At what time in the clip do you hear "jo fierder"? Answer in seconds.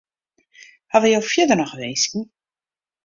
1.13-1.57